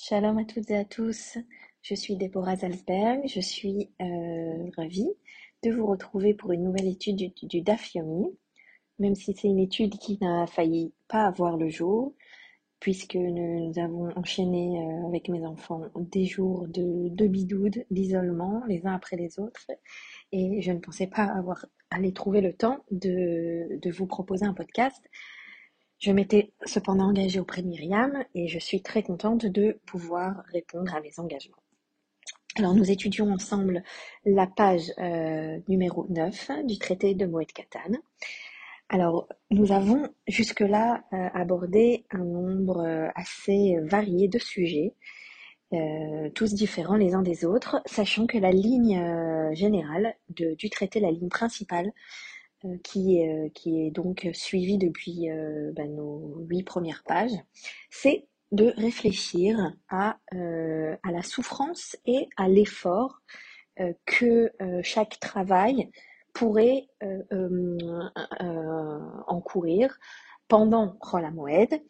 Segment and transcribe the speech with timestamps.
[0.00, 1.38] Shalom à toutes et à tous.
[1.82, 3.20] Je suis Déborah Zalsberg.
[3.26, 5.10] Je suis euh, ravie
[5.64, 7.64] de vous retrouver pour une nouvelle étude du, du
[9.00, 12.14] même si c'est une étude qui n'a failli pas avoir le jour,
[12.78, 18.86] puisque nous, avons enchaîné euh, avec mes enfants des jours de, de bidoude, d'isolement, les
[18.86, 19.66] uns après les autres,
[20.30, 25.02] et je ne pensais pas avoir aller trouver le temps de vous proposer un podcast
[25.98, 30.94] je m'étais cependant engagée auprès de Myriam et je suis très contente de pouvoir répondre
[30.94, 31.56] à mes engagements.
[32.56, 33.82] Alors nous étudions ensemble
[34.24, 37.98] la page euh, numéro 9 du traité de Moed Katan.
[38.88, 44.94] Alors nous avons jusque-là euh, abordé un nombre euh, assez varié de sujets,
[46.34, 48.98] tous différents les uns des autres, sachant que la ligne
[49.52, 51.92] générale du traité, la ligne principale,
[52.82, 57.32] qui, euh, qui est donc suivi depuis euh, bah, nos huit premières pages,
[57.90, 63.20] c'est de réfléchir à, euh, à la souffrance et à l'effort
[63.80, 65.90] euh, que euh, chaque travail
[66.32, 67.78] pourrait euh, euh,
[68.42, 69.98] euh, encourir
[70.48, 71.80] pendant Chol HaMoed.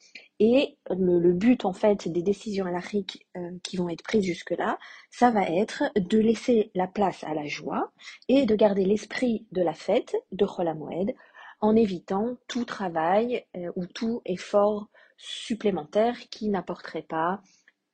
[0.40, 4.78] Et le, but en fait des décisions halachiques euh, qui vont être prises jusque-là,
[5.10, 7.92] ça va être de laisser la place à la joie
[8.28, 11.14] et de garder l'esprit de la fête de Chol HaMoed
[11.60, 17.40] en évitant tout travail euh, ou tout effort supplémentaire qui n'apporterait pas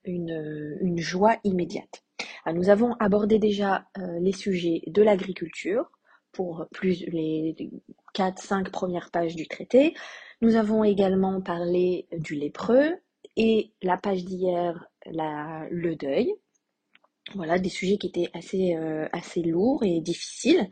[0.04, 2.04] une, joie immédiate.
[2.44, 5.90] Alors, nous avons abordé déjà euh, les sujets de l'agriculture
[6.32, 7.56] pour plus les
[8.14, 9.94] 4-5 premières pages du traité.
[10.40, 12.98] Nous avons également parlé du lépreux
[13.36, 16.34] et la page d'hier, le deuil.
[17.34, 20.68] Voilà, des sujets qui étaient assez, euh, assez lourds et difficiles.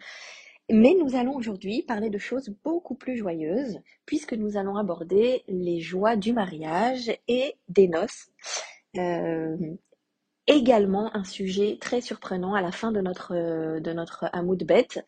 [0.70, 5.80] Mais nous allons aujourd'hui parler de choses beaucoup plus joyeuses, puisque nous allons aborder les
[5.80, 8.30] joies du mariage et des noces.
[8.98, 9.56] Euh,
[10.46, 13.94] également un sujet très surprenant à la fin de notre, euh, de
[14.32, 15.04] Hamoud bête.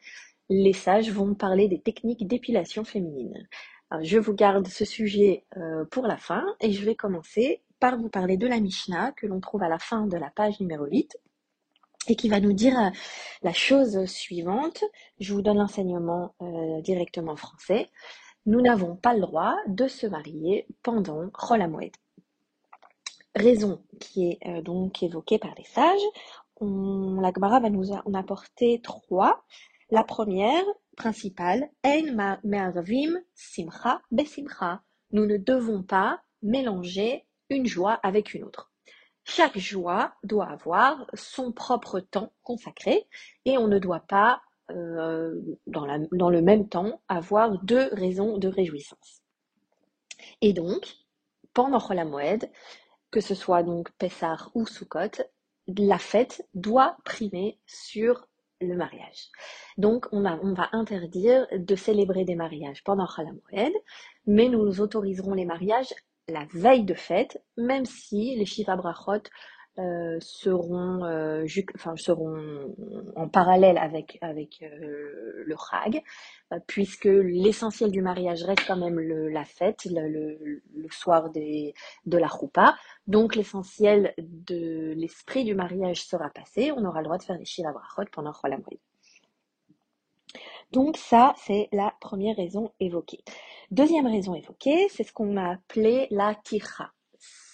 [0.48, 3.48] Les sages vont parler des techniques d'épilation féminine.
[3.94, 7.96] Alors, je vous garde ce sujet euh, pour la fin et je vais commencer par
[7.96, 10.84] vous parler de la Mishnah que l'on trouve à la fin de la page numéro
[10.84, 11.16] 8
[12.08, 12.90] et qui va nous dire euh,
[13.44, 14.82] la chose suivante.
[15.20, 17.88] Je vous donne l'enseignement euh, directement en français.
[18.46, 21.92] Nous n'avons pas le droit de se marier pendant Chol HaMoed.
[23.36, 26.02] Raison qui est euh, donc évoquée par les sages.
[26.60, 29.44] La Gemara va nous en apporter trois.
[29.90, 30.64] La première,
[30.96, 34.82] principale, Ein me'arvim simcha besimcha.
[35.12, 38.70] Nous ne devons pas mélanger une joie avec une autre.
[39.24, 43.06] Chaque joie doit avoir son propre temps consacré
[43.46, 45.98] et on ne doit pas, euh, dans, la-
[46.30, 49.22] le même temps, avoir deux raisons de réjouissance.
[50.40, 50.86] Et donc,
[51.54, 52.50] pendant HaMoed,
[53.10, 55.22] que ce soit donc Pessah ou Sukkot,
[55.68, 58.28] la fête doit primer sur
[58.60, 59.28] le mariage.
[59.78, 63.72] Donc, on, va interdire de célébrer des mariages pendant Chol HaMoed,
[64.26, 65.92] mais nous autoriserons les mariages
[66.28, 69.22] la veille de fête, même si les Shiva Brachot
[69.78, 72.74] euh, seront, euh, enfin, seront
[73.16, 76.02] en parallèle avec, avec euh, le Chag,
[76.52, 81.30] euh, puisque l'essentiel du mariage reste quand même le- la fête, le, le- le soir
[81.30, 81.74] des,
[82.06, 82.76] de la Choupa.
[83.06, 87.44] Donc l'essentiel de l'esprit du mariage sera passé, on aura le droit de faire les
[87.44, 88.78] Shiva Brachot pendant HaMoed.
[90.72, 93.24] Donc ça, c'est la première raison évoquée.
[93.70, 96.93] Deuxième raison évoquée, c'est ce qu'on a appelé la tirha.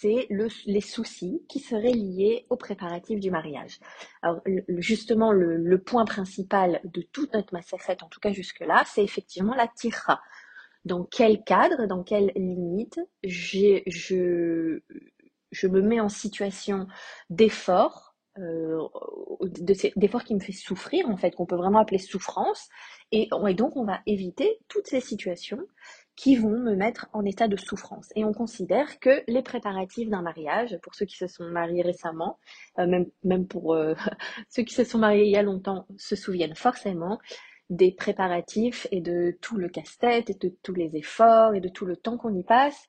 [0.00, 3.78] C'est le- les soucis qui seraient liés aux préparatifs du mariage.
[4.22, 4.40] Alors
[4.78, 9.68] justement, le, point principal de toute notre massacrette, en tout cas jusque-là, c'est effectivement la
[9.68, 10.22] tirha.
[10.86, 13.82] Dans quel cadre, dans quelle limite, je,
[15.68, 16.86] me mets en situation
[17.28, 18.78] d'effort, euh,
[19.42, 22.68] de ces- d'effort qui me fait souffrir, en fait, qu'on peut vraiment appeler souffrance,
[23.12, 25.60] et donc on va éviter toutes ces situations
[26.20, 28.12] qui vont me mettre en état de souffrance.
[28.14, 32.38] Et on considère que les préparatifs d'un mariage, pour ceux qui se sont mariés récemment,
[32.78, 33.94] euh, même, même pour euh,
[34.50, 37.18] ceux qui se sont mariés il y a longtemps, se souviennent forcément
[37.70, 41.86] des préparatifs et de tout le casse-tête et de tous les efforts et de tout
[41.86, 42.86] le temps qu'on y passe.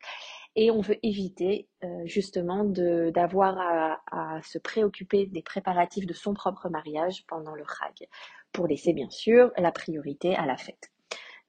[0.58, 6.34] Et on veut éviter euh, justement d'avoir à, à se préoccuper des préparatifs de son
[6.34, 8.10] propre mariage pendant le Chag,
[8.52, 10.91] pour laisser bien sûr la priorité à la fête.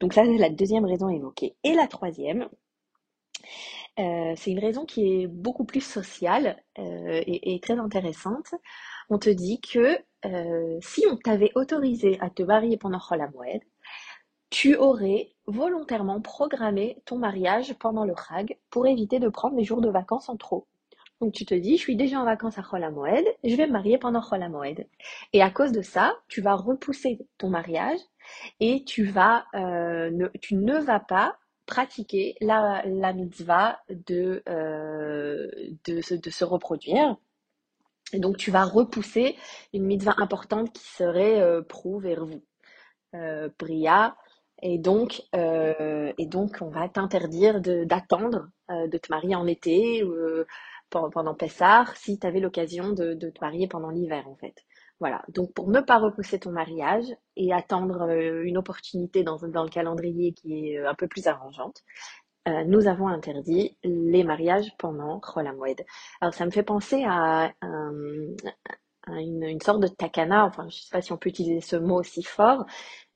[0.03, 1.55] Donc ça, c'est la deuxième raison évoquée.
[1.63, 2.49] Et la troisième,
[4.01, 8.53] euh, c'est une raison qui est beaucoup plus sociale euh, et, très intéressante.
[9.11, 13.63] On te dit que euh, si on t'avait autorisé à te marier pendant HaMoed,
[14.51, 19.81] tu aurais volontairement programmé ton mariage pendant le Chag pour éviter de prendre des jours
[19.81, 20.67] de vacances en trop.
[21.23, 23.73] Donc tu te dis, je suis déjà en vacances à Chol Moed, je vais me
[23.73, 24.89] marier pendant Chol Moed.
[25.33, 28.01] Et à cause de ça, tu vas repousser ton mariage
[28.59, 32.83] et tu vas, euh, ne, tu ne vas pas pratiquer la,
[33.13, 35.49] mitzvah de, euh,
[35.85, 37.17] de, se, reproduire.
[38.13, 39.37] Et donc tu vas repousser
[39.73, 41.63] une mitzvah importante qui serait euh,
[42.01, 42.43] vers vous,
[43.15, 44.17] euh, Bria.
[44.65, 50.05] Et donc, euh, et donc, on va t'interdire d'attendre de, te marier en été
[51.13, 54.55] pendant Pessard si tu avais l'occasion de, te marier pendant l'hiver en fait.
[55.01, 57.07] Voilà, donc pour ne pas repousser ton mariage
[57.37, 61.83] et attendre euh, une opportunité dans, le calendrier qui est euh, un peu plus arrangeante,
[62.47, 65.21] euh, nous avons interdit les mariages pendant
[65.57, 65.85] Moed.
[66.21, 67.53] Alors ça me fait penser à,
[69.09, 71.99] une, sorte de takana, enfin je ne sais pas si on peut utiliser ce mot
[71.99, 72.65] aussi fort,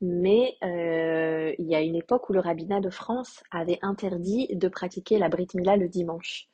[0.00, 5.18] mais il y a une époque où le rabbinat de France avait interdit de pratiquer
[5.18, 6.48] la Brit Mila le dimanche.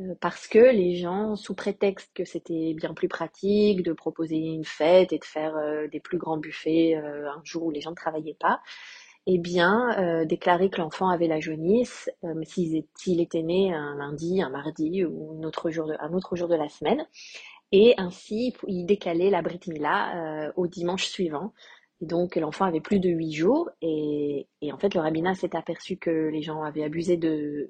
[0.00, 4.64] Euh, parce que les gens, sous prétexte que c'était bien plus pratique de proposer une
[4.64, 7.90] fête et de faire euh, des plus grands buffets euh, un jour où les gens
[7.90, 8.60] ne travaillaient pas,
[9.26, 12.10] eh bien, déclarer que l'enfant avait la jaunisse
[12.44, 15.86] s'il était né un lundi, un mardi ou un autre jour
[16.48, 17.06] de, la semaine,
[17.70, 19.60] et ainsi il décalait la Brit
[20.56, 21.52] au dimanche suivant
[22.00, 23.68] et donc, l'enfant avait plus de huit jours.
[23.82, 27.68] Et, en fait, le rabbinat s'est aperçu que les gens avaient abusé de,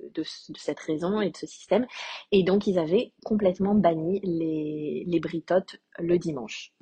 [0.57, 1.87] cette raison et de ce système.
[2.31, 6.73] Et donc, ils avaient complètement banni les, les britotes le dimanche.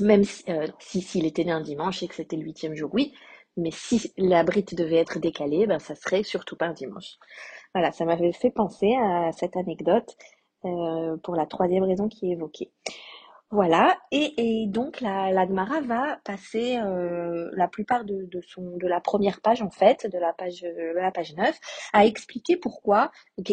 [0.00, 3.12] Même euh, si s'il était né un dimanche et que c'était le huitième jour, oui.
[3.56, 7.16] Mais si la brite devait être décalée, ben, ça serait surtout pas un dimanche.
[7.74, 10.16] Voilà, ça m'avait fait penser à cette anecdote
[10.64, 12.70] euh, pour la troisième raison qui est évoquée.
[13.52, 18.86] Voilà, et, et donc la, la va passer euh, la plupart de, de, son, de
[18.86, 21.58] la première page en fait, de la page, euh, la page 9,
[21.92, 23.10] à expliquer pourquoi,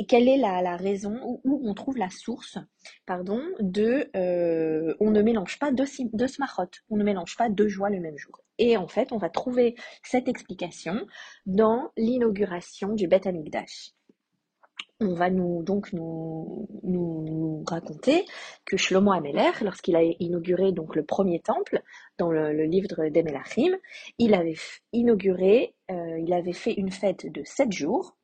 [0.07, 2.59] quelle est la, la raison, où, on trouve la source,
[3.07, 7.67] pardon, de euh, on ne mélange pas deux, deux smachot, on ne mélange pas deux
[7.67, 8.43] joies le même jour.
[8.59, 9.73] Et en fait, on va trouver
[10.03, 11.07] cette explication
[11.47, 13.96] dans l'inauguration du Beth Amikdash
[14.99, 18.25] on va nous donc nous, raconter
[18.65, 21.81] que Shlomo Ameler, lorsqu'il a inauguré donc le premier temple
[22.17, 23.75] dans le, livre des Melachim,
[24.17, 24.55] il avait
[24.93, 28.15] inauguré, euh, il avait fait une fête de sept jours,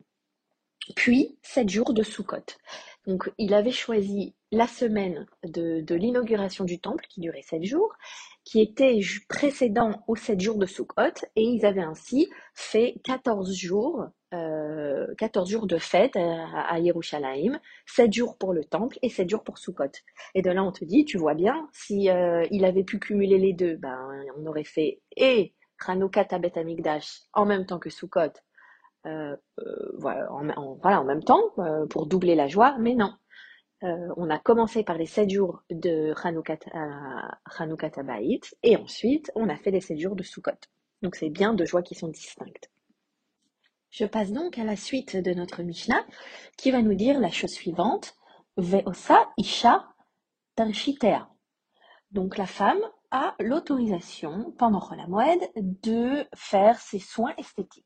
[0.96, 2.46] puis sept jours de Sukkot.
[3.06, 7.94] Donc il avait choisi la semaine de, l'inauguration du temple qui durait sept jours,
[8.46, 14.06] qui était précédent aux sept jours de Sukkot, et ils avaient ainsi fait 14 jours
[14.34, 19.44] euh, 14 jours de fête à, Yerushalayim, 7 jours pour le temple et 7 jours
[19.44, 19.92] pour Sukkot.
[20.36, 23.38] Et de là, on te dit, tu vois bien, si euh, il avait pu cumuler
[23.38, 25.54] les deux, ben, on aurait fait et
[25.86, 28.34] Hanouka Tabet Amigdash en même temps que Sukkot,
[29.06, 33.14] euh, euh, voilà, en, même temps, euh, pour doubler la joie, mais non.
[33.82, 39.72] on a commencé par les 7 jours de Hanouka Tabaït et ensuite on a fait
[39.72, 40.52] les 7 jours de Sukkot.
[41.02, 42.73] Donc c'est bien deux joies qui sont distinctes.
[43.94, 46.04] Je passe donc à la suite de notre Mishnah
[46.58, 48.16] qui va nous dire la chose suivante
[48.58, 49.86] Veosa Isha
[50.56, 51.30] Tarshitea.
[52.10, 52.82] Donc la femme
[53.12, 57.86] a l'autorisation pendant la moed de faire ses soins esthétiques.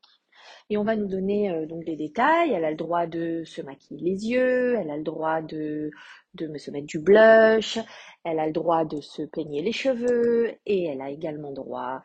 [0.69, 2.53] Et on va nous donner euh, donc détails.
[2.53, 5.91] Elle a le droit de se maquiller les yeux, elle a le droit de,
[6.35, 7.79] de se mettre du blush,
[8.23, 12.01] elle a le droit de se peigner les cheveux et elle a également droit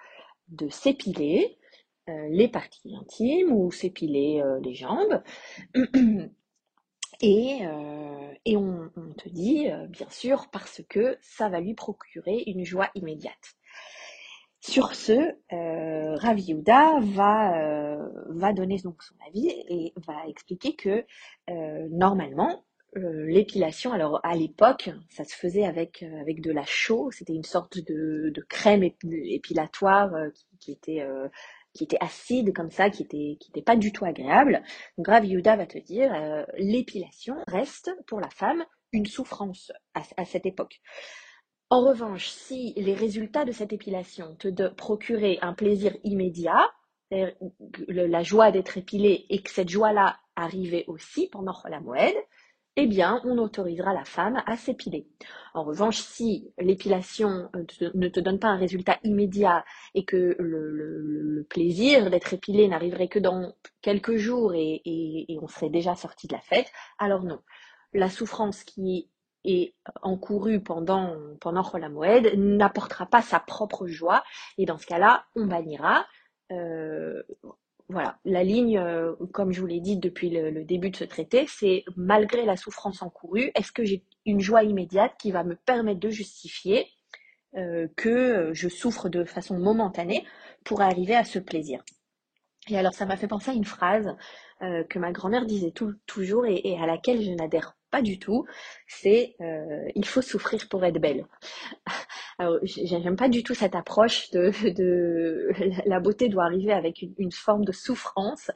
[0.48, 1.56] de s'épiler.
[2.08, 5.22] Euh, les parties intimes ou s'épiler euh, les jambes.
[7.20, 12.90] Et, euh, on, te dit, bien sûr, parce que ça va lui procurer une joie
[12.96, 13.54] immédiate.
[14.58, 15.12] Sur ce,
[15.52, 16.98] euh, Ravi va,
[18.28, 18.96] va donner son
[19.28, 21.04] avis et va expliquer que
[21.90, 22.64] normalement,
[22.96, 28.32] l'épilation, alors à l'époque, ça se faisait avec, de la chaux, c'était une sorte de,
[28.48, 30.10] crème épilatoire
[30.58, 31.04] qui, était
[31.74, 34.62] qui était acide comme ça, qui était, qui pas du tout agréable.
[34.98, 40.24] Donc Rav Yuda va te dire, euh, l'épilation reste pour la femme une souffrance à,
[40.24, 40.80] cette époque.
[41.70, 46.70] En revanche, si les résultats de cette épilation te procuraient un plaisir immédiat,
[47.88, 52.14] la joie d'être épilé et que cette joie-là arrivait aussi pendant la moed,
[52.76, 55.06] eh bien, on autorisera la femme à s'épiler.
[55.52, 59.64] En revanche, si l'épilation euh, ne te donne pas un résultat immédiat
[59.94, 63.52] et que le, plaisir d'être épilé n'arriverait que dans
[63.82, 67.40] quelques jours et, on serait déjà sorti de la fête, alors non.
[67.92, 69.10] La souffrance qui
[69.44, 71.64] est encourue pendant, pendant
[72.36, 74.22] n'apportera pas sa propre joie
[74.56, 76.06] et dans ce cas-là, on bannira.
[76.52, 77.22] Euh,
[77.92, 81.46] voilà, la ligne, euh, comme je vous l'ai dit depuis le, début de ce traité,
[81.46, 86.00] c'est malgré la souffrance encourue, est-ce que j'ai une joie immédiate qui va me permettre
[86.00, 86.86] de justifier
[87.56, 90.24] euh, que je souffre de façon momentanée
[90.64, 91.82] pour arriver à ce plaisir?
[92.68, 94.14] Et alors ça m'a fait penser à une phrase
[94.62, 95.72] euh, que ma grand-mère disait
[96.06, 98.46] toujours et, à laquelle je n'adhère pas du tout,
[98.86, 101.26] c'est euh, il faut souffrir pour être belle.
[102.38, 105.52] Alors j'aime pas du tout cette approche de,
[105.86, 108.50] la beauté doit arriver avec une, forme de souffrance.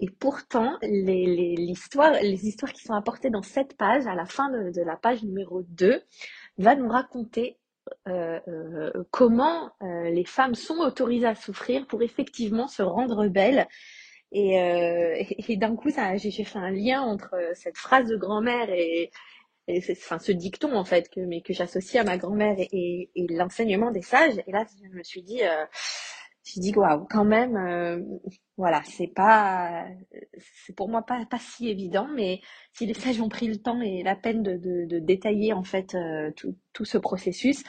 [0.00, 4.82] Et pourtant les, les, histoires qui sont apportées dans cette page, à la fin de,
[4.82, 6.02] la page numéro 2,
[6.58, 7.58] va nous raconter
[8.08, 13.66] euh, euh, comment euh, les femmes sont autorisées à souffrir pour effectivement se rendre belles.
[14.32, 19.10] Et, d'un coup, j'ai fait un lien entre cette phrase de grand-mère et,
[19.68, 24.02] enfin, ce dicton en fait que, mais que j'associe à ma grand-mère et, l'enseignement des
[24.02, 24.38] sages.
[24.46, 25.40] Et là, je me suis dit,
[26.44, 28.00] je dis waouh, quand même, euh,
[28.56, 29.86] voilà, c'est pas,
[30.66, 32.40] c'est pour moi pas, pas si évident, mais
[32.72, 35.94] si les sages ont pris le temps et la peine de, de, détailler en fait
[35.94, 37.62] euh, tout, tout, ce processus,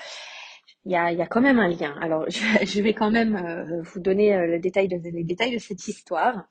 [0.85, 1.95] il y a, y a quand même un lien.
[2.01, 5.59] Alors, je, je vais quand même euh, vous donner le détail de, les détails de
[5.59, 6.45] cette histoire.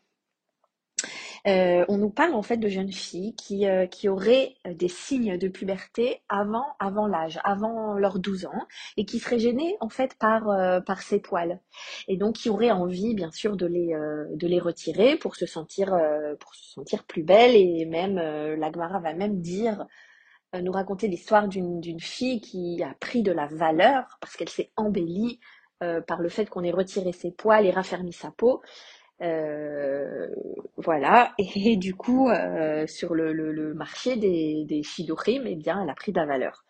[1.48, 4.88] Euh, on nous parle en fait de jeunes filles qui, euh, qui auraient euh, des
[4.88, 9.88] signes de puberté avant, avant l'âge, avant leurs 12 ans, et qui seraient gênées en
[9.88, 10.44] fait par,
[10.84, 11.60] par ces poils.
[12.06, 13.92] Et donc qui auraient envie bien sûr de les,
[14.34, 15.96] de les retirer pour se sentir,
[16.38, 17.56] pour se sentir plus belles.
[17.56, 19.86] Et même, l'Agmara va même dire
[20.60, 25.40] nous raconter l'histoire d'une fille qui a pris de la valeur parce qu'elle s'est embellie
[26.06, 28.62] par le fait qu'on ait retiré ses poils et raffermi sa peau.
[29.22, 30.28] Euh,
[30.76, 31.34] voilà.
[31.38, 36.18] Et, du coup, euh, sur le, marché des, des eh bien, elle a pris de
[36.18, 36.64] la valeur.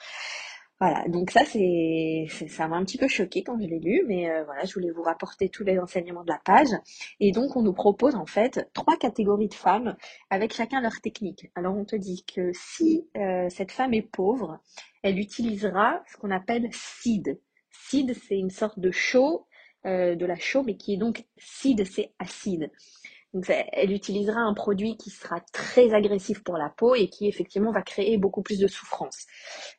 [0.80, 4.28] Voilà, donc ça c'est ça m'a un petit peu choqué quand je l'ai lu, mais
[4.28, 6.70] euh, voilà, je voulais vous rapporter tous les enseignements de la page.
[7.20, 9.96] Et donc on nous propose en fait trois catégories de femmes
[10.28, 11.52] avec chacun leur technique.
[11.54, 13.06] Alors on te dit que si
[13.48, 14.58] cette femme est pauvre,
[15.04, 17.38] elle utilisera ce qu'on appelle seed.
[17.70, 19.46] Seed c'est une sorte de chaux
[19.84, 22.70] euh, de la chaux, mais qui est donc cide, c'est acide.
[23.34, 27.72] Donc elle utilisera un produit qui sera très agressif pour la peau et qui effectivement
[27.72, 29.26] va créer beaucoup plus de souffrance.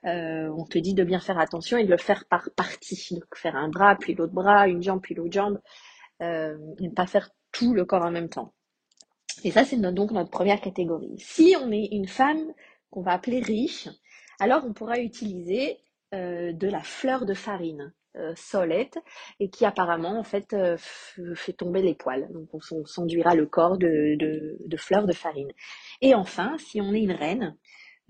[0.03, 3.33] Euh, on te dit de bien faire attention et de le faire par partie, donc
[3.37, 5.61] faire un bras puis l'autre bras, une jambe puis l'autre jambe,
[6.21, 8.53] euh, ne pas faire tout le corps en même temps.
[9.45, 11.15] Et ça c'est donc notre première catégorie.
[11.19, 12.53] Si on est une femme
[12.89, 13.87] qu'on va appeler riche,
[14.41, 15.77] alors on pourra utiliser
[16.11, 17.93] de la fleur de farine.
[18.15, 18.99] Euh, solette
[19.39, 20.77] et qui apparemment en fait euh,
[21.33, 22.27] fait tomber les poils.
[22.31, 25.51] Donc on, s'enduira le corps de, de, fleurs de farine.
[25.99, 27.57] Et enfin, si on est une reine,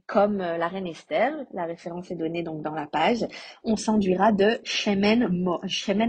[0.05, 3.25] comme euh, la reine Esther, la référence est donnée donc dans la page,
[3.63, 5.23] on s'enduira de shemen,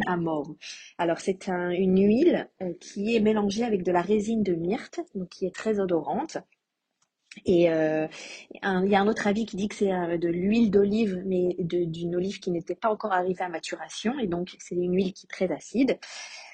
[0.08, 0.56] à mort.
[0.98, 2.48] Alors c'est une huile
[2.80, 6.38] qui est mélangée avec de la résine de myrte, donc qui est très odorante.
[7.44, 8.06] Et euh,
[8.52, 11.56] il y a un autre avis qui dit que c'est euh, de l'huile d'olive, mais
[11.58, 15.26] d'une olive qui n'était pas encore arrivée à maturation, et donc c'est une huile qui
[15.26, 15.98] est très acide.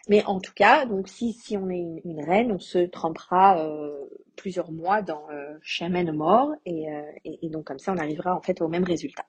[0.08, 3.92] Mais en tout cas, donc si, si on est une, reine, on se trempera euh,
[4.36, 6.86] plusieurs mois dans euh, chamen mort, et,
[7.24, 9.26] et, donc comme ça, on arrivera en fait au même résultat.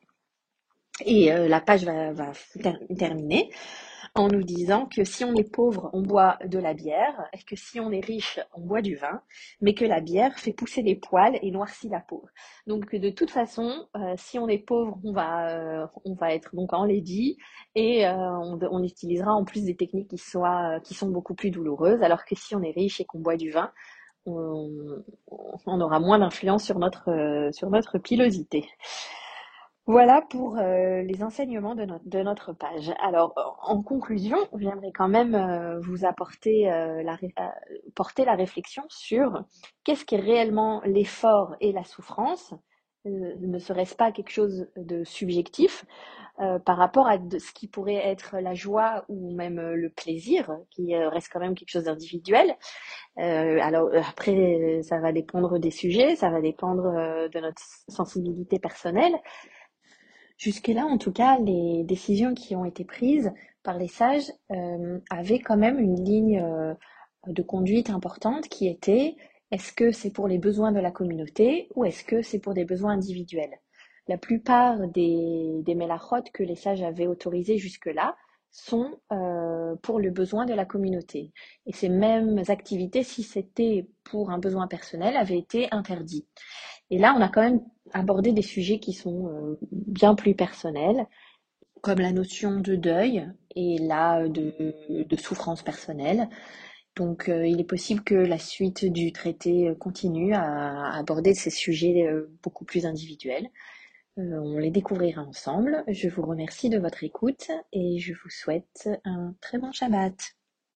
[1.05, 2.31] Et la page va, va
[2.97, 3.49] terminer
[4.13, 7.55] en nous disant que si on est pauvre, on boit de la bière, et que
[7.55, 9.21] si on est riche, on boit du vin,
[9.61, 12.25] mais que la bière fait pousser les poils et noircit la peau.
[12.67, 16.53] Donc de toute façon, euh, si on est pauvre, on va, euh, on va être
[16.55, 17.37] donc enlaidi
[17.75, 22.35] et euh, on, utilisera en plus des techniques qui, sont beaucoup plus douloureuses, alors que
[22.35, 23.71] si on est riche et qu'on boit du vin,
[24.25, 25.03] on,
[25.65, 28.67] aura moins d'influence sur notre pilosité.
[29.87, 32.91] Voilà pour euh, les enseignements de, notre page.
[33.01, 33.33] Alors,
[33.63, 39.43] en conclusion, j'aimerais quand même euh, vous apporter euh, la, réflexion sur
[39.83, 42.53] qu'est-ce qui est réellement l'effort et la souffrance.
[43.05, 45.85] ne serait-ce pas quelque chose de subjectif
[46.65, 51.29] par rapport à ce qui pourrait être la joie ou même le plaisir, qui reste
[51.31, 52.55] quand même quelque chose d'individuel.
[53.17, 56.83] alors après, ça va dépendre des sujets, ça va dépendre
[57.29, 59.19] de notre sensibilité personnelle.
[60.41, 63.31] Jusque-là, en tout cas, les décisions qui ont été prises
[63.61, 66.73] par les sages euh, avaient quand même une ligne euh,
[67.27, 69.15] de conduite importante qui était
[69.51, 72.65] est-ce que c'est pour les besoins de la communauté ou est-ce que c'est pour des
[72.65, 73.59] besoins individuels?
[74.07, 75.77] La plupart des, des
[76.33, 78.15] que les sages avaient autorisés jusque-là
[78.49, 81.33] sont euh, pour le besoin de la communauté.
[81.67, 86.27] Et ces mêmes activités, si c'était pour un besoin personnel, avaient été interdites.
[86.89, 87.61] Et là, on a quand même
[87.93, 91.07] abordé des sujets qui sont euh, bien plus personnels,
[91.81, 96.29] comme la notion de deuil et là de, souffrance personnelle.
[96.95, 102.05] Donc il est possible que la suite du traité continue à aborder ces sujets
[102.43, 103.49] beaucoup plus individuels.
[104.17, 105.83] on les découvrira ensemble.
[105.87, 110.35] Je vous remercie de votre écoute et je vous souhaite un très bon Shabbat.